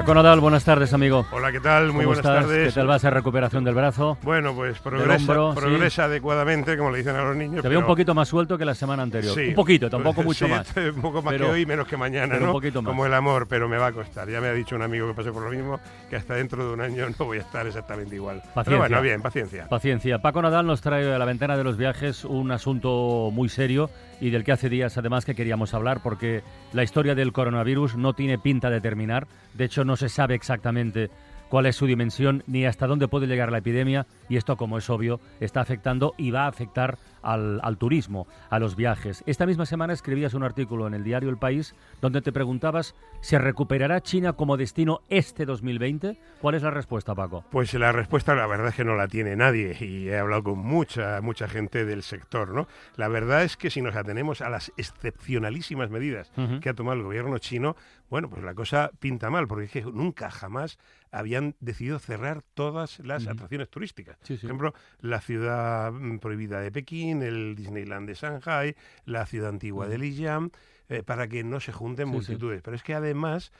[0.00, 1.26] Paco Nadal, buenas tardes, amigo.
[1.30, 1.92] Hola, ¿qué tal?
[1.92, 2.44] Muy ¿Cómo buenas estás?
[2.46, 2.68] tardes.
[2.74, 4.16] ¿Qué tal va esa recuperación del brazo?
[4.22, 5.60] Bueno, pues progresa, hombro, sí.
[5.60, 7.60] progresa adecuadamente, como le dicen a los niños.
[7.62, 9.34] Te veo un poquito más suelto que la semana anterior.
[9.34, 9.48] Sí.
[9.48, 10.74] Un poquito, tampoco mucho Sí, más.
[10.74, 12.46] Un poco más Pero- que hoy, menos que mañana, ¿no?
[12.46, 12.88] un poquito más.
[12.90, 14.26] Como el amor, pero me va a costar.
[14.30, 16.72] Ya me ha dicho un amigo que pasé por lo mismo, que hasta dentro de
[16.72, 18.38] un año no voy a estar exactamente igual.
[18.38, 18.62] Paciencia.
[18.64, 19.68] Pero bueno, bien, paciencia.
[19.68, 20.18] Paciencia.
[20.20, 24.30] Paco Nadal nos trae a la ventana de los viajes un asunto muy serio y
[24.30, 26.42] del que hace días además que queríamos hablar porque
[26.72, 29.26] la historia del coronavirus no tiene pinta de terminar.
[29.54, 31.10] De hecho, no se sabe exactamente
[31.48, 34.88] cuál es su dimensión ni hasta dónde puede llegar la epidemia y esto, como es
[34.88, 39.22] obvio, está afectando y va a afectar al, al turismo, a los viajes.
[39.26, 43.38] Esta misma semana escribías un artículo en el diario El País donde te preguntabas, ¿se
[43.38, 46.18] recuperará China como destino este 2020?
[46.40, 47.44] ¿Cuál es la respuesta, Paco?
[47.50, 50.58] Pues la respuesta la verdad es que no la tiene nadie y he hablado con
[50.58, 52.66] mucha mucha gente del sector, ¿no?
[52.96, 56.60] La verdad es que si nos atenemos a las excepcionalísimas medidas Ujú.
[56.60, 57.76] que ha tomado el gobierno chino,
[58.08, 60.78] bueno, pues la cosa pinta mal porque es que nunca jamás
[61.12, 63.32] habían decidido cerrar todas las Ujú.
[63.32, 64.16] atracciones turísticas.
[64.22, 64.42] Sí, sí.
[64.42, 69.88] Por ejemplo, la ciudad mm, prohibida de Pekín, el Disneyland de Shanghai, la ciudad antigua
[69.88, 70.50] de Lijiang,
[70.88, 72.16] eh, para que no se junten Sí, sí.
[72.16, 72.62] multitudes.
[72.62, 73.52] Pero es que además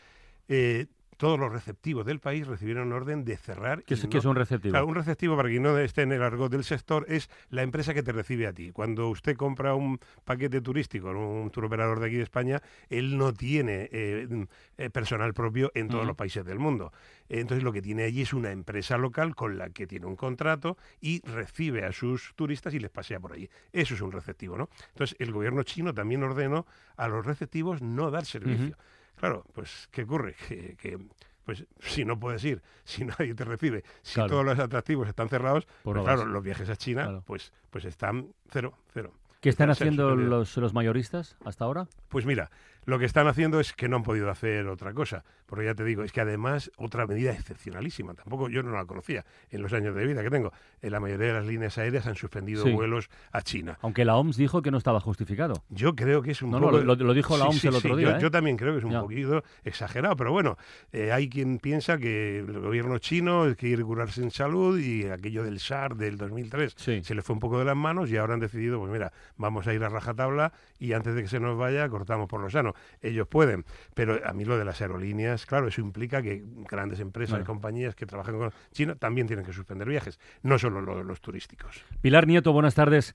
[0.49, 0.87] eh,
[1.21, 3.85] todos los receptivos del país recibieron orden de cerrar.
[3.85, 4.73] ¿Qué es, no- qué es un receptivo?
[4.73, 7.93] Claro, un receptivo, para quien no esté en el argot del sector, es la empresa
[7.93, 8.73] que te recibe a ti.
[8.73, 13.19] Cuando usted compra un paquete turístico en un tour operador de aquí de España, él
[13.19, 16.91] no tiene eh, mm, personal propio en todos los países del mundo.
[17.29, 20.79] Entonces lo que tiene allí es una empresa local con la que tiene un contrato
[21.03, 23.49] y recibe a sus turistas y les pasea por allí.
[23.73, 24.71] Eso es un receptivo, ¿no?
[24.89, 28.77] Entonces el gobierno chino también ordenó a los receptivos no dar servicio.
[29.21, 30.35] Claro, pues ¿qué ocurre?
[30.49, 30.99] Que, que,
[31.45, 34.31] pues si no puedes ir, si nadie te recibe, si Claro.
[34.31, 37.23] todos los atractivos están cerrados, Pues pues claro, los viajes a China Claro.
[37.27, 39.13] pues, pues están cero, cero.
[39.43, 41.87] ¿Qué están haciendo los, los mayoristas hasta ahora?
[42.09, 42.51] Pues mira,
[42.87, 45.25] lo que están haciendo es que no han podido hacer otra cosa.
[45.47, 48.15] Porque ya te digo, es que además otra medida excepcionalísima.
[48.15, 50.53] Tampoco yo no la conocía en los años de vida que tengo.
[50.81, 52.71] En la mayoría de las líneas aéreas han suspendido Sí.
[52.71, 53.77] vuelos a China.
[53.83, 55.65] Aunque la OMS dijo que no estaba justificado.
[55.69, 56.79] Yo creo que es un No, no, poco...
[56.83, 58.21] lo- lo dijo la OMS el otro día, Yo, ¿eh?
[58.21, 59.01] yo también creo que es un Ya.
[59.01, 60.57] poquito exagerado, pero bueno,
[60.93, 65.59] eh, hay quien piensa que el gobierno chino quiere curarse en salud y aquello del
[65.59, 67.03] SAR del 2003 Sí.
[67.03, 69.67] se le fue un poco de las manos y ahora han decidido, pues mira, vamos
[69.67, 72.70] a ir a rajatabla y antes de que se nos vaya cortamos por lo sano.
[73.01, 73.65] Ellos pueden,
[73.95, 77.47] pero a mí lo de las aerolíneas, claro, eso implica que grandes empresas, Claro.
[77.47, 81.85] compañías que trabajan con China también tienen que suspender viajes, no solo lo- los turísticos.
[82.01, 83.15] Pilar Nieto, buenas tardes.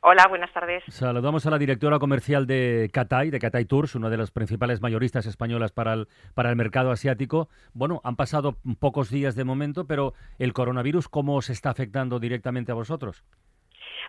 [0.00, 0.82] Hola, buenas tardes.
[0.88, 5.26] Saludamos a la directora comercial de Catay, de Catay Tours, una de las principales mayoristas
[5.26, 7.48] españolas para el, para el mercado asiático.
[7.74, 12.72] Bueno, han pasado pocos días de momento, pero el coronavirus, ¿cómo os está afectando directamente
[12.72, 13.24] a vosotros?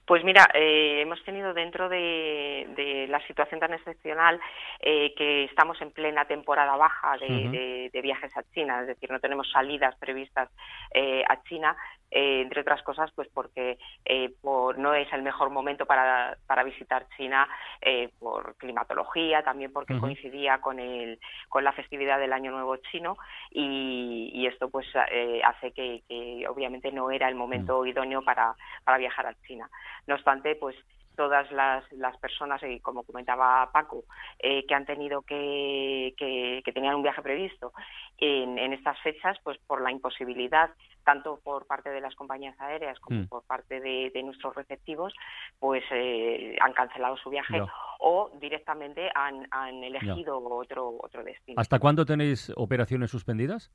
[0.08, 4.40] Pues mira, eh, hemos tenido dentro de, de la situación tan excepcional
[4.80, 9.10] eh, que estamos en plena temporada baja de, de- de viajes a China, es decir,
[9.10, 10.50] no tenemos salidas previstas
[10.94, 11.76] eh, a China,
[12.16, 16.64] eh, entre otras cosas, pues porque eh, por- no es el mejor momento para, para
[16.64, 17.48] visitar China
[17.82, 23.18] eh, por climatología, también porque coincidía con, el, con la festividad del Año Nuevo chino
[23.52, 28.56] y, y esto pues eh, hace que, que obviamente no era el momento idóneo para,
[28.86, 29.70] para viajar a China.
[30.08, 30.76] No obstante, pues
[31.18, 34.04] todas las, las personas, y como comentaba Paco,
[34.40, 37.72] eh, que han tenido que, que, que tenían un viaje previsto
[38.18, 40.70] en, en estas fechas, pues por la imposibilidad,
[41.06, 43.28] tanto por parte de las compañías aéreas como Mm.
[43.28, 45.14] por parte de, de nuestros receptivos,
[45.60, 47.62] pues eh, han cancelado su viaje
[48.00, 51.62] o directamente han, han elegido otro, otro destino.
[51.62, 53.72] ¿Hasta cuándo tenéis operaciones suspendidas?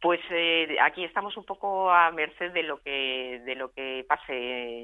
[0.00, 4.32] Pues eh, aquí estamos un poco a merced de lo que de lo que pase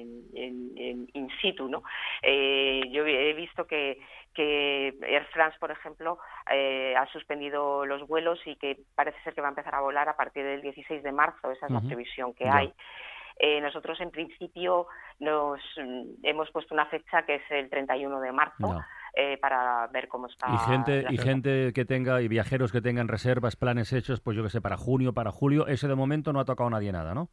[0.03, 1.83] en, en- en in situ, ¿no?
[2.23, 3.99] Eh, yo he visto que
[4.39, 6.17] que Air France, por ejemplo,
[6.49, 10.09] eh, ha suspendido los vuelos y que parece ser que va a empezar a volar
[10.09, 11.51] a partir del 16 de marzo.
[11.51, 12.73] Esa es la previsión que hay.
[13.41, 14.87] Eh, nosotros, en principio,
[15.19, 18.81] nos mm, hemos puesto una fecha que es el 31 de marzo No.
[19.15, 20.47] eh, para ver cómo está.
[20.55, 24.45] Y gente, y gente que tenga, y viajeros que tengan reservas, planes hechos, pues yo
[24.45, 27.29] que sé, para junio, para julio, ese de momento no ha tocado nadie nada, ¿no?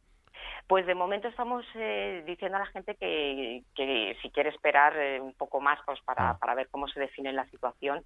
[0.66, 5.20] Pues de momento estamos eh, diciendo a la gente que, que si quiere esperar eh,
[5.20, 6.38] un poco más pues para, Ah.
[6.38, 8.02] para ver cómo se define la situación,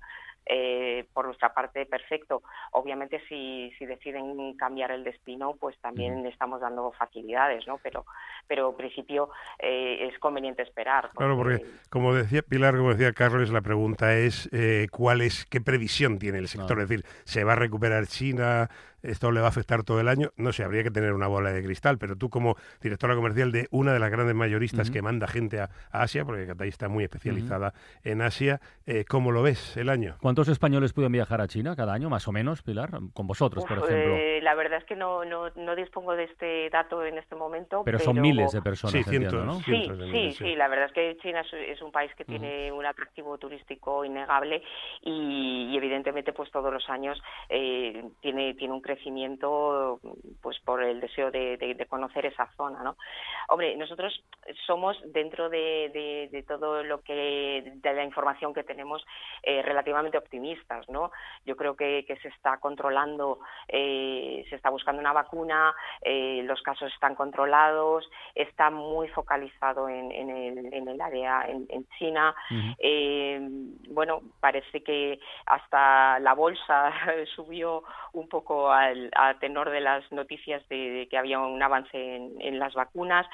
[0.47, 2.43] eh, por nuestra parte, perfecto.
[2.73, 7.79] Obviamente, si, si deciden cambiar el destino, pues también estamos dando facilidades, ¿no?
[7.83, 8.05] Pero,
[8.49, 11.11] pero en principio eh, es conveniente esperar.
[11.15, 15.61] Claro, porque como decía Pilar, como decía Carlos, la pregunta es eh, cuál es qué
[15.61, 16.81] previsión tiene el sector.
[16.81, 18.69] Es decir, ¿se va a recuperar China?
[19.03, 20.31] ¿Esto le va a afectar todo el año?
[20.37, 23.67] No sé, habría que tener una bola de cristal, pero tú como directora comercial de
[23.71, 27.05] una de las grandes mayoristas que manda gente a, a Asia, porque Catay está muy
[27.05, 27.73] especializada
[28.05, 30.17] en Asia, eh, ¿cómo lo ves el año?
[30.21, 32.91] ¿Cuántos españoles pueden viajar a China cada año, más o menos, Pilar?
[33.13, 34.17] Con vosotros, por ejemplo.
[34.17, 37.83] eh, la verdad es que no, no, no dispongo de este dato en este momento.
[37.85, 39.47] pero son miles de personas, Sí, entiendo, cientos.
[39.47, 39.55] ¿no?
[39.63, 40.55] Sí, cientos de sí, miles, sí, sí.
[40.57, 44.63] la verdad es que China es, es un país que tiene un atractivo turístico innegable
[45.03, 50.01] y, y evidentemente pues todos los años eh, tiene, tiene un crecimiento
[50.43, 52.97] pues por el deseo de, de- de conocer esa zona, ¿no?
[53.49, 54.13] Hombre, nosotros
[54.67, 59.05] somos dentro de, de- todo lo que, de la información que tenemos
[59.43, 61.13] eh, relativamente optimistas, ¿no?
[61.45, 63.39] Yo creo que, que se está controlando,
[63.69, 65.73] eh, se está buscando una vacuna,
[66.03, 71.67] eh, los casos están controlados, está muy focalizado en, en el, en el área en,
[71.69, 72.35] en China.
[73.89, 76.93] Bueno, parece que hasta la bolsa
[77.37, 77.83] subió
[78.13, 82.41] un poco al, a tenor de las noticias de, de que había un avance en,
[82.41, 83.27] en las vacunas.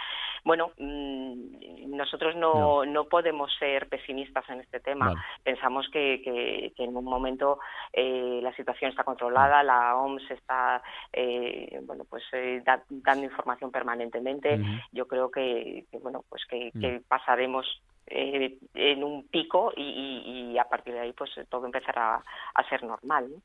[0.44, 5.06] Bueno, mm, nosotros no, no podemos ser pesimistas en este tema.
[5.06, 5.20] Vale.
[5.42, 7.58] Pensamos que, que- que en un momento
[7.92, 10.82] eh, la situación está controlada, la OMS está
[11.12, 14.58] eh, bueno pues eh, da- dando información permanentemente.
[14.92, 16.80] Yo creo que, que, bueno pues que, Mm.
[16.80, 17.66] que pasaremos
[18.08, 22.22] eh, en un pico y, y- y a partir de ahí pues todo empezará
[22.54, 23.28] a ser normal.
[23.30, 23.36] ¿no?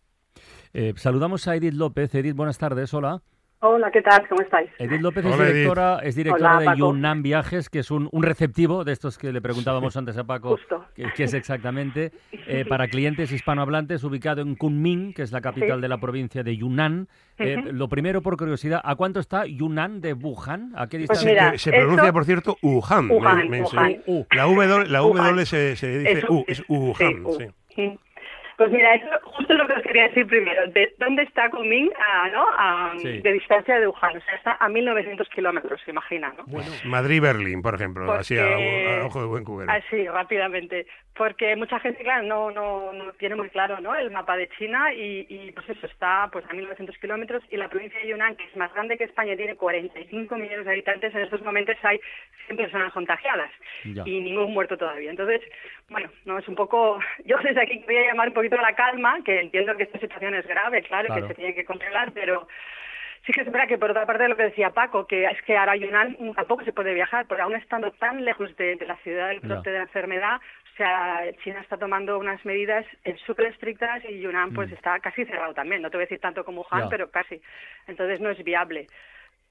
[0.73, 2.13] Eh, saludamos a Edith López.
[2.15, 3.21] Edith, buenas tardes, hola.
[3.63, 4.27] Hola, ¿qué tal?
[4.27, 4.71] ¿Cómo estáis?
[4.79, 5.45] Edith López es Edith.
[5.53, 6.77] directora, es directora Hola, de.
[6.79, 10.57] Yunnan Viajes, que es un, un receptivo de estos que le preguntábamos antes a Paco,
[10.95, 12.11] que, que es exactamente
[12.47, 15.81] eh, para clientes hispanohablantes, ubicado en Kunming, que es la capital Sí.
[15.81, 17.07] de la provincia de Yunnan.
[17.37, 17.57] Eh.
[17.71, 20.71] Lo primero, por curiosidad, ¿a cuánto está Yunnan de Wuhan?
[20.75, 21.29] ¿A qué Pues distancia?
[21.29, 23.07] mira, que se pronuncia, por cierto, Wuhan.
[23.09, 24.01] me- Wuhan, me- Wuhan.
[24.03, 24.25] sí.
[24.35, 27.25] La W, la w se, se dice Eso U, es Wuhan.
[27.27, 27.37] U.
[27.75, 27.99] sí.
[28.61, 30.67] Pues mira, eso justo lo que os quería decir primero.
[30.67, 32.45] ¿De dónde está Kunming a, ¿no?
[32.55, 33.19] a, Sí.
[33.21, 34.17] de distancia de Wuhan?
[34.17, 36.45] O sea, está a 1.900 kilómetros, se imagina, ¿no?
[36.85, 39.71] Madrid-Berlín, por ejemplo, así a, Porque- a ojo de buen cubero.
[39.71, 40.85] Así, rápidamente.
[41.15, 43.95] Porque mucha gente, claro, no, no, no tiene muy claro ¿no?
[43.95, 47.67] el mapa de China y, y, pues eso está pues a 1.900 kilómetros y la
[47.67, 51.13] provincia de Yunnan, que es más grande que España, tiene 45 millones de habitantes.
[51.13, 51.99] En estos momentos hay
[52.47, 53.51] 100 personas contagiadas
[53.85, 54.03] Ya.
[54.05, 55.11] y ningún muerto todavía.
[55.11, 55.41] Entonces,
[55.89, 56.99] bueno, no es un poco...
[57.25, 60.47] Yo desde aquí quería llamar un poquito la calma, que entiendo que esta situación es
[60.47, 61.21] grave, claro, Claro.
[61.21, 62.47] que se tiene que controlar, pero...
[63.23, 65.55] Sí que es verdad que por otra parte lo que decía Paco, que es que
[65.55, 69.27] ahora Yunnan tampoco se puede viajar, porque aún estando tan lejos de, de la ciudad
[69.27, 74.03] del brote de la enfermedad, o sea, China está tomando unas medidas eh, súper estrictas
[74.09, 74.73] y Yunnan pues Mm.
[74.73, 75.83] está casi cerrado también.
[75.83, 77.39] No te voy a decir tanto como Wuhan, pero casi.
[77.85, 78.87] Entonces no es viable.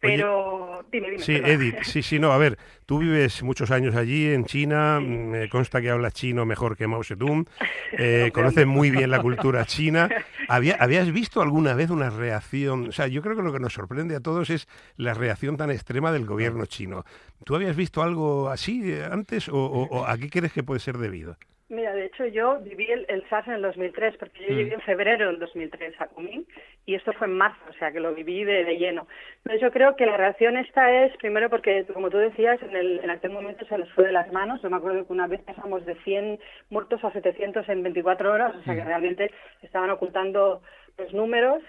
[0.02, 1.22] Oye, Pero, dime, dime.
[1.22, 1.34] Sí.
[1.34, 2.56] Edith, sí, sí, no, a ver,
[2.86, 7.04] tú vives muchos años allí en China, me consta que hablas chino mejor que Mao
[7.04, 7.46] Zedong,
[7.98, 10.08] eh, conoces muy bien la cultura china.
[10.48, 12.88] ¿Había- ¿Habías visto alguna vez una reacción?
[12.88, 15.70] O sea, yo creo que lo que nos sorprende a todos es la reacción tan
[15.70, 17.04] extrema del gobierno chino.
[17.44, 20.96] ¿Tú habías visto algo así antes o, o- o a qué crees que puede ser
[20.96, 21.36] debido?
[21.70, 24.56] Mira, de hecho yo viví el, el SARS en el 2003, porque yo Mm.
[24.56, 26.44] llegué en febrero del 2003 a Kunming
[26.84, 29.06] y esto fue en marzo, o sea que lo viví de, de lleno.
[29.38, 32.98] Entonces yo creo que la reacción esta es, primero porque, como tú decías, en, el,
[33.04, 34.60] en aquel momento se les fue de las manos.
[34.62, 36.40] Yo me acuerdo que una vez pasamos de 100
[36.70, 39.30] muertos a 700 en 24 horas, o sea que realmente
[39.62, 40.62] estaban ocultando
[40.98, 41.62] los números.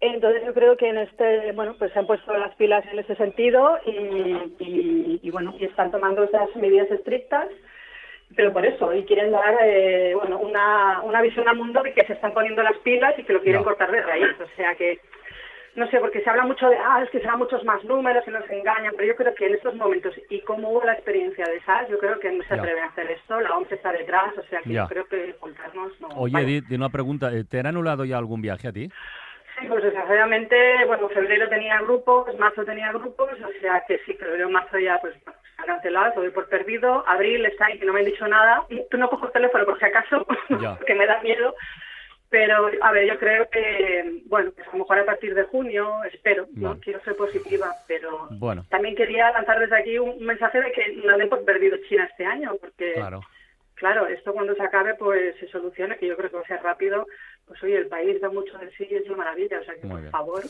[0.00, 3.14] Entonces yo creo que en este, bueno, pues se han puesto las pilas en ese
[3.14, 3.90] sentido y,
[4.58, 7.46] y- y, bueno, y están tomando esas medidas estrictas
[8.36, 12.04] pero por eso, y quieren dar eh, bueno, una, una visión al mundo de que
[12.06, 13.64] se están poniendo las pilas y que lo quieren Ya.
[13.64, 14.34] cortar de raíz.
[14.40, 14.98] O sea que,
[15.76, 18.30] no sé, porque se habla mucho de, ah, es que serán muchos más números y
[18.30, 21.60] nos engañan, pero yo creo que en estos momentos, y como hubo la experiencia de
[21.62, 22.60] SARS, yo creo que no se Ya.
[22.62, 24.82] atreven a hacer esto, la OMS está detrás, o sea que Ya.
[24.82, 26.08] yo creo que ocultarnos no.
[26.16, 26.46] Oye, vale.
[26.46, 27.32] Edith, tiene una pregunta.
[27.32, 28.88] eh, ¿Te han anulado ya algún viaje a ti?
[29.60, 34.50] Sí, pues desgraciadamente, bueno, febrero tenía grupos, marzo tenía grupos, o sea que sí, febrero,
[34.50, 35.14] marzo ya pues
[35.58, 37.04] ha cancelado, doy por perdido.
[37.06, 38.64] Abril está ahí que no me han dicho nada.
[38.90, 41.54] Tú no cojo el teléfono por si acaso, porque me da miedo.
[42.30, 45.92] Pero, a ver, yo creo que, bueno, pues a lo mejor a partir de junio,
[46.12, 46.80] espero, ¿no?
[46.80, 51.16] Quiero ser positiva, pero Bueno, también quería lanzar desde aquí un mensaje de que no
[51.16, 53.20] den por perdido China este año, porque claro.
[53.74, 56.62] Claro, esto cuando se acabe pues se solucione, que yo creo que va a ser
[56.62, 57.06] rápido.
[57.46, 59.82] Pues oye, el país da mucho de sí y es una maravilla, o sea que
[59.82, 60.12] Muy por bien.
[60.12, 60.42] favor.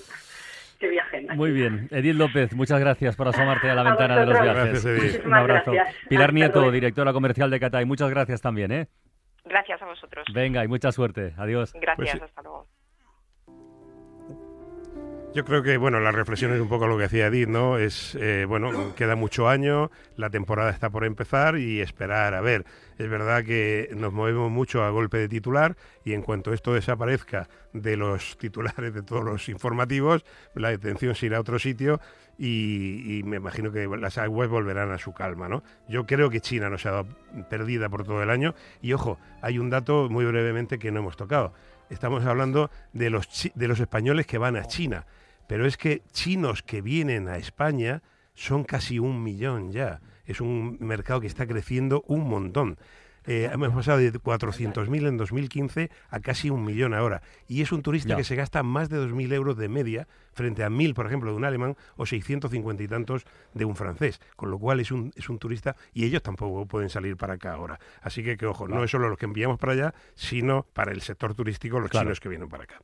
[0.76, 1.26] Que viajen.
[1.36, 1.88] Muy bien.
[1.90, 4.84] Edith López, muchas gracias por asomarte a la A ventana de los viajes.
[4.84, 5.26] Gracias, Edith.
[5.26, 5.72] Un abrazo.
[5.72, 5.96] gracias.
[6.08, 6.72] Pilar Hasta Nieto, luego.
[6.72, 8.88] directora comercial de Catay, muchas gracias también, ¿eh?
[9.44, 10.24] Gracias a vosotros.
[10.32, 11.34] Venga, y mucha suerte.
[11.36, 11.72] Adiós.
[11.74, 12.66] Gracias, Pues hasta luego.
[15.34, 17.76] Yo creo que, bueno, la reflexión es un poco lo que hacía Edith, ¿no?
[17.76, 22.64] Es, eh, bueno, queda mucho año, la temporada está por empezar y esperar a ver.
[22.98, 27.48] Es verdad que nos movemos mucho a golpe de titular y en cuanto esto desaparezca
[27.72, 30.24] de los titulares de todos los informativos,
[30.54, 32.00] la atención se irá a otro sitio
[32.38, 35.64] y, me imagino que las webs volverán a su calma, ¿no?
[35.88, 37.08] Yo creo que China no se ha dado
[37.50, 41.16] perdida por todo el año y, ojo, hay un dato muy brevemente que no hemos
[41.16, 41.52] tocado.
[41.90, 45.06] Estamos hablando de los, de los españoles que van a China.
[45.46, 48.02] Pero es que chinos que vienen a España
[48.34, 50.00] son casi un millón ya.
[50.26, 52.78] Es un mercado que está creciendo un montón.
[53.26, 57.22] Eh, hemos pasado de 400.000 en 2015 a casi un millón ahora.
[57.48, 58.16] Y es un turista Ya.
[58.16, 61.36] que se gasta más de 2.000 euros de media frente a 1.000, por ejemplo, de
[61.38, 63.24] un alemán o 650 y tantos
[63.54, 64.20] de un francés.
[64.36, 67.54] Con lo cual es un, es un turista y ellos tampoco pueden salir para acá
[67.54, 67.78] ahora.
[68.02, 71.00] Así que, que ojo, no es solo los que enviamos para allá, sino para el
[71.00, 72.04] sector turístico los Claro.
[72.06, 72.82] chinos que vienen para acá.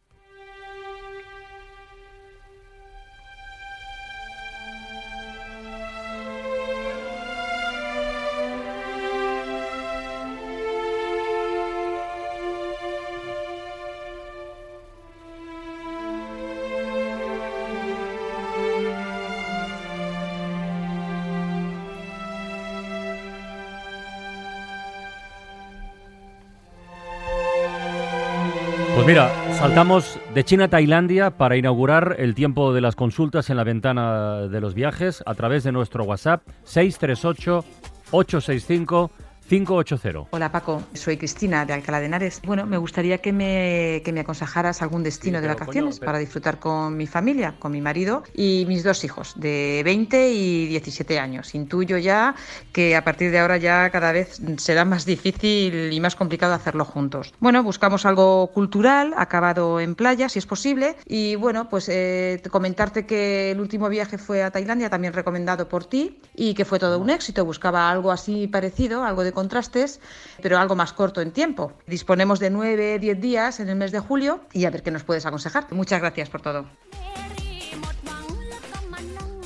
[29.01, 33.57] Pues mira, saltamos de China a Tailandia para inaugurar el tiempo de las consultas en
[33.57, 37.65] la ventana de los viajes a través de nuestro WhatsApp 638
[38.11, 39.11] 865
[39.51, 40.29] 580.
[40.31, 42.41] Hola Paco, soy Cristina de Alcalá de Henares.
[42.47, 46.19] Bueno, me gustaría que me, que me aconsejaras algún destino Sí, de vacaciones coño, para
[46.19, 51.19] disfrutar con mi familia, con mi marido y mis dos hijos de 20 y 17
[51.19, 51.53] años.
[51.57, 52.37] Intuyo ya
[52.73, 56.85] que a partir de ahora ya cada vez será más difícil y más complicado hacerlo
[56.85, 57.35] juntos.
[57.41, 60.95] Bueno, buscamos algo cultural, acabado en playa, si es posible.
[61.07, 65.87] Y bueno, pues eh, comentarte que el último viaje fue a Tailandia, también recomendado por
[65.87, 67.45] ti, y que fue todo un éxito.
[67.45, 70.01] Buscaba algo así parecido, algo de contrastes,
[70.43, 71.73] pero algo más corto en tiempo.
[71.87, 75.03] Disponemos de 9, 10 días en el mes de julio y a ver qué nos
[75.05, 75.67] puedes aconsejar.
[75.71, 76.67] Muchas gracias por todo.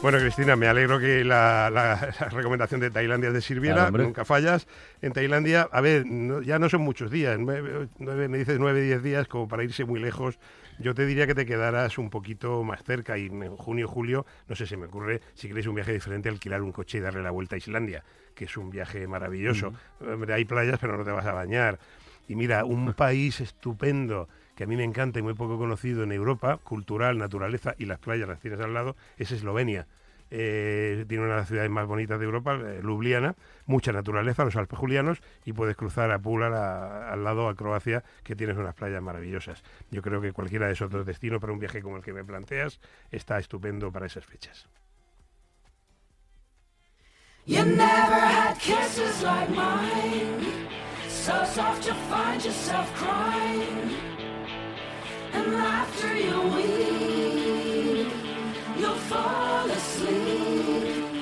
[0.02, 3.88] Bueno, Cristina, me alegro que la, la- la recomendación de Tailandia te sirviera.
[3.88, 4.04] Claro.
[4.04, 4.66] Nunca fallas.
[5.00, 7.38] En Tailandia, a ver, no- ya no son muchos días.
[7.38, 10.38] nueve- nueve- me dices nueve, diez días como para irse muy lejos.
[10.78, 14.56] Yo te diría que te quedaras un poquito más cerca y en junio, julio, no
[14.56, 17.30] sé, se me ocurre, si queréis un viaje diferente, alquilar un coche y darle la
[17.30, 18.04] vuelta a Islandia,
[18.34, 19.72] que es un viaje maravilloso.
[20.32, 21.78] Hay playas, pero no te vas a bañar.
[22.28, 26.12] Y mira, un país estupendo que a mí me encanta y muy poco conocido en
[26.12, 29.86] Europa, cultural, naturaleza y las playas las tienes al lado, es Eslovenia.
[30.36, 33.36] Eh, tiene una de las ciudades más bonitas de Europa, eh, Ljubljana,
[33.66, 38.34] mucha naturaleza, los Alpes Julianos, y puedes cruzar a Pula, al lado a Croacia, que
[38.34, 39.62] tienes unas playas maravillosas.
[39.92, 42.24] Yo creo que cualquiera de esos dos destinos para un viaje como el que me
[42.24, 42.80] planteas
[43.12, 44.68] está estupendo para esas fechas.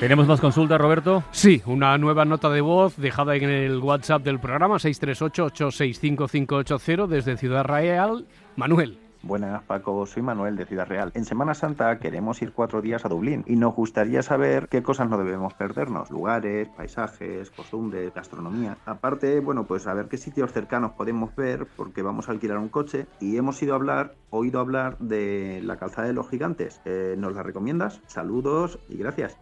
[0.02, 1.22] ¿Tenemos más consultas, Roberto?
[1.30, 7.62] Sí, una nueva nota de voz dejada en el WhatsApp del programa 638-865-580 desde Ciudad
[7.62, 8.26] Real.
[8.56, 8.98] Manuel.
[9.22, 10.04] Buenas, Paco.
[10.06, 11.12] Soy Manuel de Ciudad Real.
[11.14, 15.08] En Semana Santa queremos ir cuatro días a Dublín y nos gustaría saber qué cosas
[15.08, 16.10] no debemos perdernos.
[16.10, 18.78] Lugares, paisajes, costumbres, gastronomía.
[18.84, 22.70] Aparte, bueno, pues a ver qué sitios cercanos podemos ver porque vamos a alquilar un
[22.70, 26.80] coche y hemos ido a hablar, oído hablar de la calzada de los gigantes.
[26.86, 28.00] Eh, ¿Nos la recomiendas?
[28.08, 29.38] Saludos y gracias.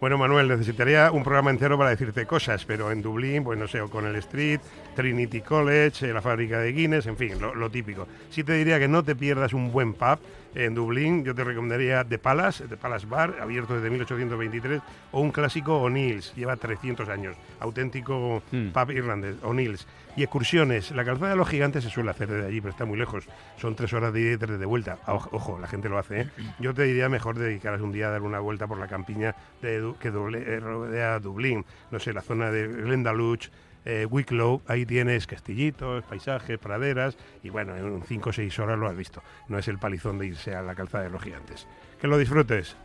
[0.00, 3.80] Bueno, Manuel, necesitaría un programa entero para decirte cosas, pero en Dublín, pues no sé,
[3.80, 4.60] O'Connell Street,
[4.94, 8.06] Trinity College, eh, la fábrica de Guinness, en fin, lo, lo típico.
[8.30, 10.20] Sí te diría que no te pierdas un buen pub
[10.58, 14.80] en Dublín, yo te recomendaría The Palace, The Palace Bar, abierto desde 1823,
[15.12, 18.68] o un clásico O'Neill's, lleva 300 años, auténtico Mm.
[18.70, 19.86] pub irlandés, O'Neill's.
[20.16, 22.98] Y excursiones, la calzada de los gigantes se suele hacer desde allí, pero está muy
[22.98, 24.98] lejos, son tres horas de ida y tres de vuelta.
[25.06, 26.28] Ojo, la gente lo hace, ¿eh?
[26.58, 29.94] Yo te diría mejor dedicaras un día a dar una vuelta por la campiña de,
[30.00, 33.38] que doble- eh, rodea Dublín, no sé, la zona de Glendalough,
[33.88, 38.86] eh, Wicklow, ahí tienes castillitos, paisajes, praderas, y bueno, en 5 o 6 horas lo
[38.86, 39.22] has visto.
[39.48, 41.66] No es el palizón de irse a la calzada de los gigantes.
[41.98, 42.76] Que lo disfrutes.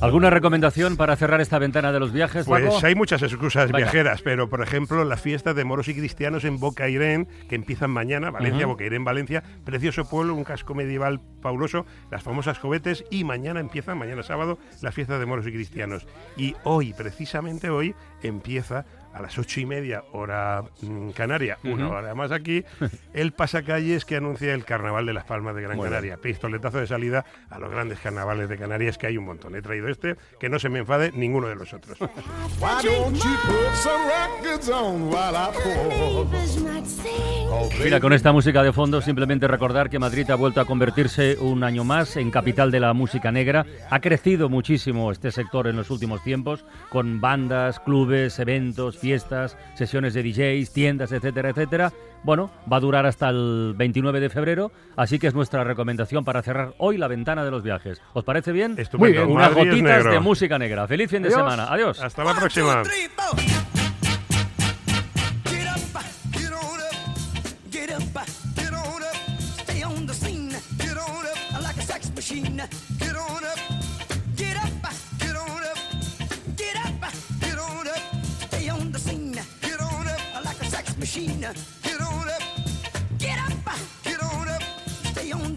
[0.00, 4.48] ¿Alguna recomendación para cerrar esta ventana de los viajes, Pues hay muchas excusas viajeras, pero
[4.48, 8.74] por ejemplo las fiestas de moros y cristianos en Bocairén, que empiezan mañana, Valencia, Ujú.
[8.74, 14.22] Bocairén, Valencia, precioso pueblo, un casco medieval pauloso, las famosas cohetes y mañana empiezan, mañana
[14.22, 16.06] sábado, las fiestas de moros y cristianos.
[16.36, 22.14] Y hoy, precisamente hoy, empieza a las ocho y media, hora mm, canaria, una hora
[22.14, 22.64] más aquí,
[23.12, 25.94] el pasacalles que anuncia el Carnaval de las Palmas de Gran Muy bien.
[25.94, 26.16] Canaria.
[26.16, 29.54] Pistoletazo de salida a los grandes carnavales de Canarias, que hay un montón.
[29.56, 31.98] He traído este, que no se me enfade ninguno de los otros.
[37.52, 41.36] Oh, Mira, con esta música de fondo, simplemente recordar que Madrid ha vuelto a convertirse
[41.40, 43.66] un año más en capital de la música negra.
[43.90, 50.14] Ha crecido muchísimo este sector en los últimos tiempos, con bandas, clubes, eventos, fiestas, sesiones
[50.14, 51.92] de DJs, tiendas, etcétera, etcétera.
[52.22, 56.42] Bueno, va a durar hasta el 29 de febrero, así que es nuestra recomendación para
[56.42, 58.00] cerrar hoy la ventana de los viajes.
[58.12, 58.74] ¿Os parece bien?
[58.76, 58.98] Estupendo.
[58.98, 59.24] Muy bien.
[59.24, 60.86] Unas Madrid gotitas de música negra.
[60.86, 61.66] Feliz fin de semana.
[61.72, 62.00] Adiós.
[62.00, 62.82] Hasta la próxima.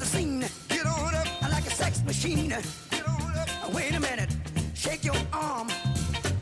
[0.03, 3.73] The scene, get on up like a sex machine, get on up.
[3.73, 4.29] Wait a minute,
[4.73, 5.69] shake your arm,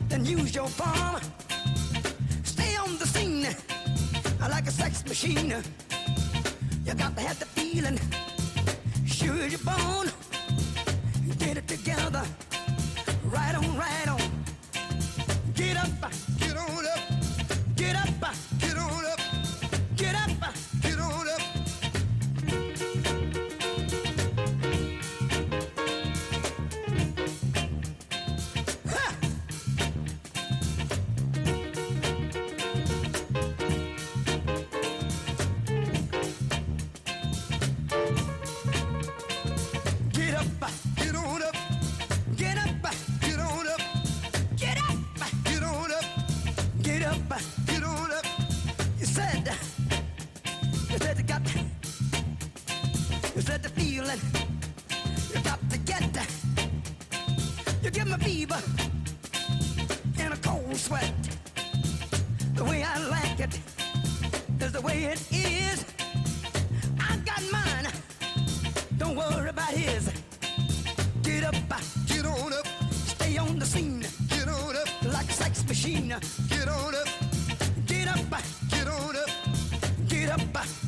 [0.08, 1.20] then use your palm.
[2.42, 3.46] Stay on the scene
[4.40, 5.54] I like a sex machine.
[6.84, 7.98] You got to have the feeling.
[9.06, 10.10] Sure you're born.
[11.38, 12.24] Get it together.
[13.24, 14.41] Right on, right on.
[69.02, 70.08] Don't worry about his.
[71.22, 71.56] Get up,
[72.06, 74.06] get on up, stay on the scene.
[74.28, 76.14] Get on up like a sex machine.
[76.48, 77.08] Get on up,
[77.86, 78.20] get up,
[78.70, 79.28] get on up,
[80.08, 80.81] get up,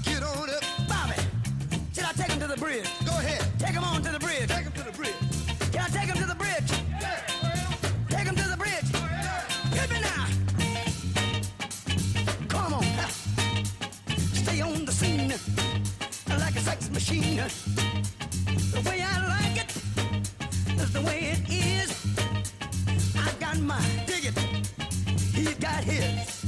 [25.34, 26.44] He's got his.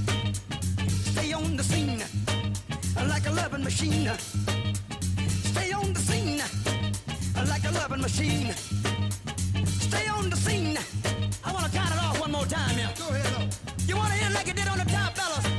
[1.12, 2.03] Stay on the scene
[3.09, 4.11] like a loving machine.
[5.51, 6.40] Stay on the scene
[7.49, 8.53] like a loving machine.
[9.64, 10.79] Stay on the scene.
[11.44, 12.92] I want to count it off one more time, yeah.
[12.99, 13.55] Go ahead,
[13.88, 15.56] You want to hear it like it did on the top, fellas?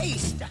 [0.00, 0.49] taste.